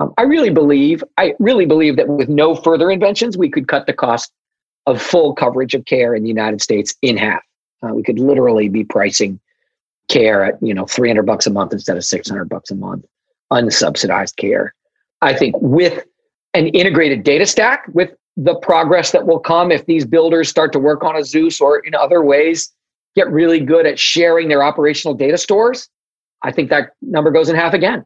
[0.00, 3.86] Um, I really believe, I really believe that with no further inventions, we could cut
[3.86, 4.32] the cost
[4.86, 7.42] of full coverage of care in the United States in half.
[7.82, 9.40] Uh, we could literally be pricing
[10.08, 13.04] care at you know 300 bucks a month instead of 600 bucks a month,
[13.52, 14.74] unsubsidized care.
[15.20, 16.04] I think with
[16.54, 20.78] an integrated data stack, with the progress that will come if these builders start to
[20.78, 22.72] work on a Zus or in other ways
[23.16, 25.88] get really good at sharing their operational data stores,
[26.42, 28.04] I think that number goes in half again.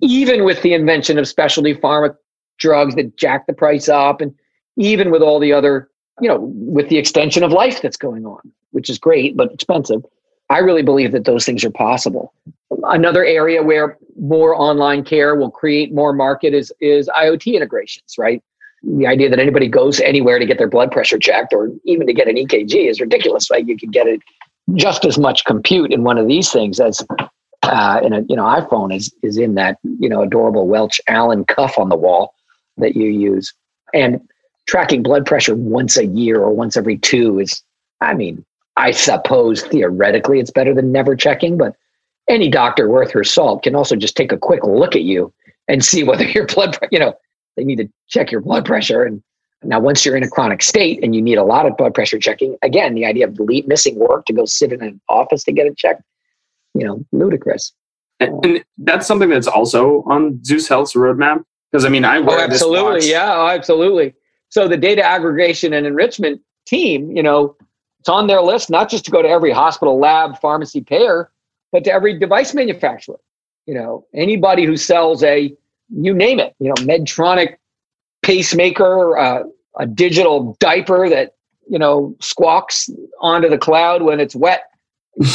[0.00, 2.14] Even with the invention of specialty pharma
[2.58, 4.34] drugs that jack the price up, and
[4.76, 5.90] even with all the other,
[6.20, 8.40] you know, with the extension of life that's going on,
[8.70, 10.02] which is great but expensive.
[10.50, 12.32] I really believe that those things are possible.
[12.84, 18.42] Another area where more online care will create more market is is IoT integrations, right?
[18.82, 22.12] The idea that anybody goes anywhere to get their blood pressure checked or even to
[22.12, 23.66] get an EKG is ridiculous, right?
[23.66, 24.20] You could get it
[24.74, 27.04] just as much compute in one of these things as
[27.62, 31.44] uh, in a you know iPhone is is in that you know adorable Welch Allyn
[31.44, 32.34] cuff on the wall
[32.76, 33.54] that you use,
[33.92, 34.20] and
[34.66, 37.62] tracking blood pressure once a year or once every two is,
[38.00, 38.44] I mean,
[38.76, 41.74] I suppose theoretically it's better than never checking, but
[42.28, 45.32] any doctor worth her salt can also just take a quick look at you
[45.68, 47.14] and see whether your blood, you know,
[47.56, 49.04] they need to check your blood pressure.
[49.04, 49.22] And
[49.62, 52.18] now, once you're in a chronic state and you need a lot of blood pressure
[52.18, 55.66] checking, again, the idea of missing work to go sit in an office to get
[55.66, 56.02] it checked,
[56.74, 57.72] you know, ludicrous.
[58.20, 61.42] And, and that's something that's also on Zus Health's roadmap.
[61.70, 64.14] Because I mean, I oh, absolutely, yeah, oh, absolutely.
[64.50, 67.56] So the data aggregation and enrichment team, you know,
[68.04, 71.30] it's on their list not just to go to every hospital, lab, pharmacy, payer,
[71.72, 73.16] but to every device manufacturer.
[73.64, 75.56] You know, anybody who sells a,
[75.88, 77.56] you name it, you know, Medtronic
[78.20, 79.44] pacemaker, uh,
[79.78, 81.36] a digital diaper that
[81.66, 82.90] you know squawks
[83.22, 84.64] onto the cloud when it's wet.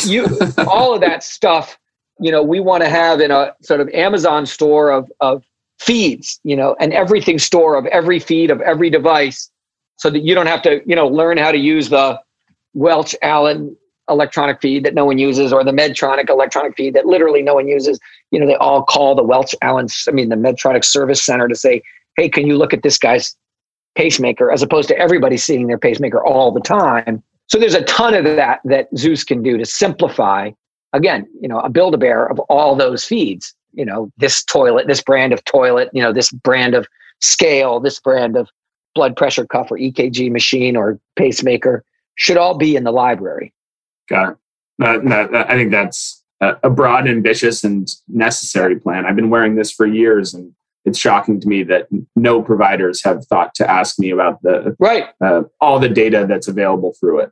[0.05, 0.27] You,
[0.67, 1.75] all of that stuff,
[2.19, 5.43] you know, we want to have in a sort of Amazon store of of
[5.79, 9.49] feeds, you know, an everything store of every feed of every device,
[9.95, 12.21] so that you don't have to, you know, learn how to use the
[12.79, 13.75] Welch Allyn
[14.09, 17.67] electronic feed that no one uses or the Medtronic electronic feed that literally no one
[17.67, 17.99] uses.
[18.31, 21.55] You know, they all call the Welch Allyn, I mean, the Medtronic Service Center to
[21.55, 21.83] say,
[22.15, 23.35] hey, can you look at this guy's
[23.95, 27.21] pacemaker as opposed to everybody seeing their pacemaker all the time.
[27.47, 30.51] So there's a ton of that that Zus can do to simplify,
[30.93, 33.53] again, you know, a build a bear of all those feeds.
[33.73, 36.87] You know, this toilet, this brand of toilet, you know, this brand of
[37.19, 38.49] scale, this brand of
[38.95, 41.83] blood pressure cuff or EKG machine or pacemaker
[42.19, 43.53] should all be in the library.
[44.09, 44.37] Got it.
[44.81, 49.05] I think that's a broad, ambitious, and necessary plan.
[49.05, 50.53] I've been wearing this for years, and
[50.85, 55.09] it's shocking to me that no providers have thought to ask me about the right
[55.21, 57.31] uh, all the data that's available through it.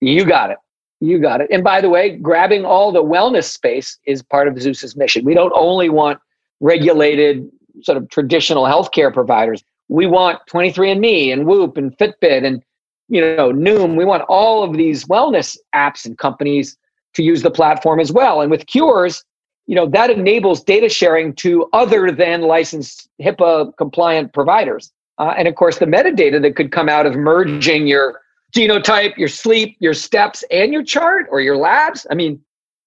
[0.00, 0.58] You got it.
[1.00, 1.48] You got it.
[1.50, 5.24] And by the way, grabbing all the wellness space is part of Zus's mission.
[5.24, 6.18] We don't only want
[6.60, 7.48] regulated
[7.82, 9.62] sort of traditional healthcare providers.
[9.88, 12.62] We want 23andMe and Whoop and Fitbit and
[13.08, 16.76] you know, Noom, we want all of these wellness apps and companies
[17.14, 18.40] to use the platform as well.
[18.40, 19.24] And with Cures,
[19.66, 24.92] you know, that enables data sharing to other than licensed HIPAA compliant providers.
[25.18, 28.20] Uh, and of course, the metadata that could come out of merging your
[28.52, 32.06] genotype, your sleep, your steps, and your chart or your labs.
[32.10, 32.40] I mean,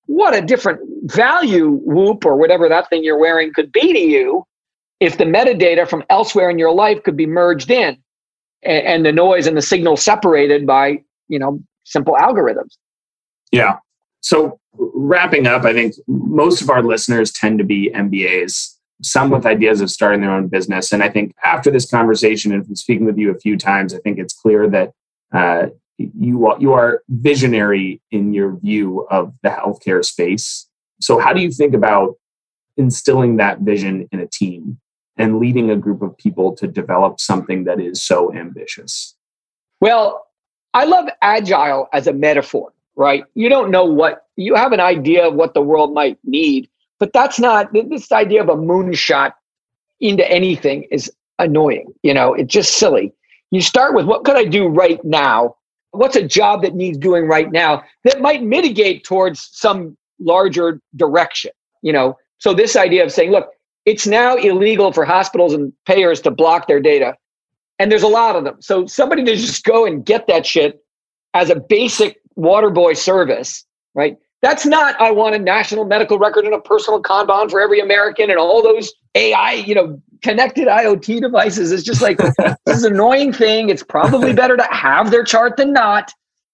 [0.05, 0.79] what a different
[1.11, 4.45] value Whoop or whatever that thing you're wearing could be to you
[4.99, 7.97] if the metadata from elsewhere in your life could be merged in
[8.63, 12.77] and, and the noise and the signal separated by you know simple algorithms.
[13.51, 13.77] Yeah.
[14.21, 19.45] So wrapping up i think most of our listeners tend to be mbas some with
[19.45, 20.91] ideas of starting their own business.
[20.91, 23.97] And i think after this conversation and from speaking with you a few times i
[23.97, 24.91] think it's clear that
[25.33, 25.67] uh,
[25.99, 30.67] you, you are visionary in your view of the healthcare space.
[31.01, 32.15] So how do you think about
[32.77, 34.79] instilling that vision in a team
[35.19, 39.15] and leading a group of people to develop something that is so ambitious?
[39.81, 40.25] Well,
[40.73, 43.23] I love agile as a metaphor, right?
[43.35, 47.13] You don't know what you have an idea of what the world might need, but
[47.13, 49.33] that's not this idea of a moonshot
[49.99, 51.93] into anything is annoying.
[52.03, 53.13] You know, it's just silly.
[53.51, 55.55] You start with what could I do right now?
[55.91, 61.51] What's a job that needs doing right now that might mitigate towards some larger direction?
[61.81, 63.49] You know, so this idea of saying, look,
[63.85, 67.15] it's now illegal for hospitals and payers to block their data.
[67.79, 68.57] And there's a lot of them.
[68.61, 70.83] So somebody to just go and get that shit
[71.33, 73.65] as a basic water boy service,
[73.95, 74.17] right?
[74.41, 78.29] That's not I want a national medical record and a personal Kanban for every American
[78.29, 81.71] and all those AI, you know, connected IoT devices.
[81.71, 82.17] It's just like
[82.65, 83.69] this is an annoying thing.
[83.69, 86.11] It's probably better to have their chart than not.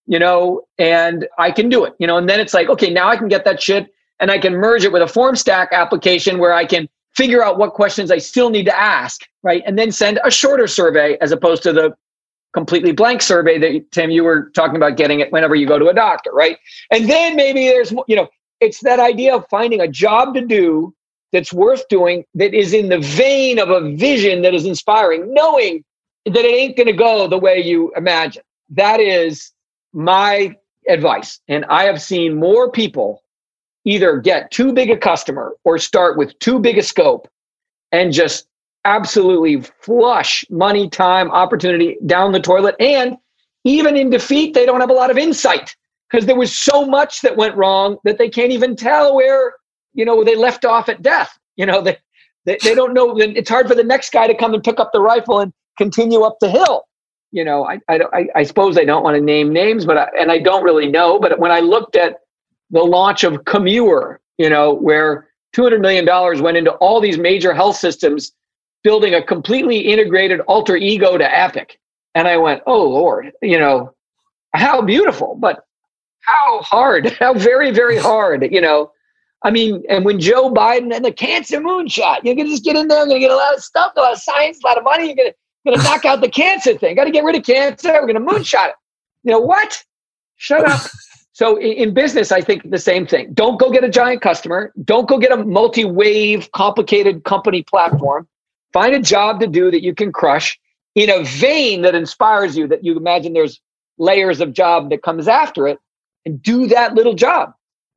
[0.07, 3.07] you know, and I can do it, you know, and then it's like, okay, now
[3.09, 3.87] I can get that shit
[4.19, 7.73] and I can merge it with a FormStack application where I can figure out what
[7.73, 9.63] questions I still need to ask, right?
[9.65, 11.95] And then send a shorter survey as opposed to the
[12.53, 15.87] completely blank survey that Tim you were talking about getting it whenever you go to
[15.87, 16.57] a doctor, right?
[16.91, 18.27] And then maybe there's you know,
[18.61, 20.93] it's that idea of finding a job to do
[21.31, 25.83] that's worth doing that is in the vein of a vision that is inspiring, knowing
[26.25, 28.43] that it ain't going to go the way you imagine.
[28.69, 29.51] That is
[29.93, 30.55] my
[30.87, 31.39] advice.
[31.47, 33.21] And I have seen more people
[33.85, 37.27] either get too big a customer or start with too big a scope
[37.91, 38.47] and just
[38.83, 42.75] absolutely flush money, time, opportunity down the toilet.
[42.79, 43.17] And
[43.63, 45.75] even in defeat, they don't have a lot of insight
[46.09, 49.53] because there was so much that went wrong that they can't even tell where,
[49.93, 51.37] you know, they left off at death.
[51.55, 51.97] You know, they,
[52.45, 53.17] they, they don't know.
[53.17, 56.21] It's hard for the next guy to come and pick up the rifle and continue
[56.21, 56.83] up the hill.
[57.31, 60.31] You know, I, I, I suppose I don't want to name names, but I, and
[60.31, 61.19] I don't really know.
[61.19, 62.19] But when I looked at
[62.71, 67.77] the launch of Commure, you know, where $200 million went into all these major health
[67.77, 68.33] systems
[68.83, 71.79] building a completely integrated alter ego to Epic.
[72.13, 73.93] And I went, oh, Lord, you know,
[74.53, 75.65] how beautiful, but
[76.21, 78.91] how hard, how very, very hard, you know.
[79.43, 82.87] I mean, and when Joe Biden and the cancer moonshot, going to just get in
[82.87, 84.77] there, you're going to get a lot of stuff, a lot of science, a lot
[84.77, 85.35] of money, you're going to,
[85.65, 86.95] going to knock out the cancer thing.
[86.95, 87.91] Got to get rid of cancer.
[87.93, 88.75] We're going to moonshot it.
[89.23, 89.83] You know what?
[90.37, 90.81] Shut up.
[91.35, 93.33] So in business, I think the same thing.
[93.33, 94.71] Don't go get a giant customer.
[94.85, 98.25] Don't go get a multi-wave, complicated company platform.
[98.71, 100.57] Find a job to do that you can crush
[100.95, 103.59] in a vein that inspires you, that you imagine there's
[103.97, 105.77] layers of job that comes after it,
[106.25, 107.51] and do that little job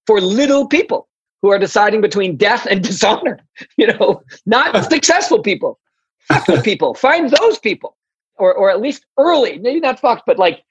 [0.04, 1.06] for little people
[1.40, 3.38] who are deciding between death and dishonor.
[3.76, 5.78] You know, not successful people.
[6.22, 6.92] Fuck people.
[6.92, 7.96] Find those people,
[8.34, 9.60] or or at least early.
[9.60, 10.64] Maybe not fucked, but like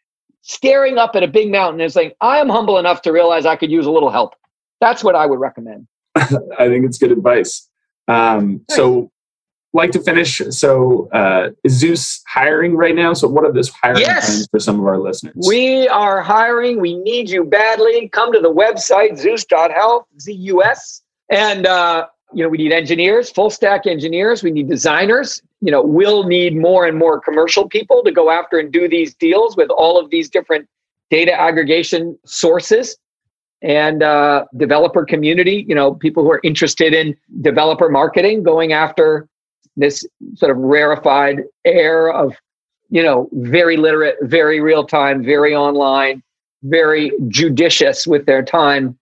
[0.48, 3.56] staring up at a big mountain and saying, I am humble enough to realize I
[3.56, 4.34] could use a little help.
[4.82, 5.88] That's what I would recommend.
[6.16, 7.70] I think it's good advice.
[8.08, 8.78] Um, nice.
[8.78, 9.12] So,
[9.74, 10.42] like to finish.
[10.50, 13.14] So, uh, is Zus hiring right now?
[13.14, 14.26] So, what are those hiring yes.
[14.26, 15.36] plans for some of our listeners?
[15.48, 16.80] We are hiring.
[16.80, 18.10] We need you badly.
[18.10, 21.04] Come to the website, zus.health, Z U S.
[21.30, 24.44] And, uh, you know, we need engineers, full stack engineers.
[24.44, 28.60] We need designers you know, we'll need more and more commercial people to go after
[28.60, 30.68] and do these deals with all of these different
[31.10, 32.98] data aggregation sources
[33.64, 39.28] and uh, developer community, you know, people who are interested in developer marketing, going after
[39.76, 42.36] this sort of rarefied air of,
[42.90, 46.22] you know, very literate, very real time, very online,
[46.64, 48.98] very judicious with their time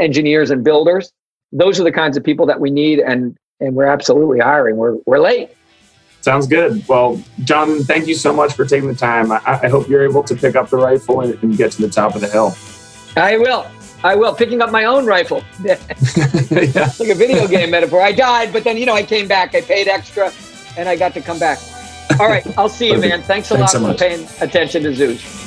[0.00, 1.12] engineers and builders.
[1.52, 4.76] Those are the kinds of people that we need, and and we're absolutely hiring.
[4.76, 5.50] We're we're late.
[6.20, 6.86] Sounds good.
[6.86, 9.32] Well, John, thank you so much for taking the time.
[9.32, 11.88] I, I hope you're able to pick up the rifle and, and, get to the
[11.88, 12.54] top of the hill.
[13.16, 13.66] I will.
[14.04, 14.34] I will.
[14.34, 15.42] Picking up my own rifle.
[15.64, 15.78] yeah.
[16.98, 18.02] like a video game metaphor.
[18.02, 19.54] I died, but then, you know, I came back.
[19.54, 20.30] I paid extra
[20.76, 21.58] and I got to come back.
[22.18, 22.46] All right.
[22.58, 23.22] I'll see you, man.
[23.22, 25.39] Thanks a Thanks lot so for paying attention to Zus.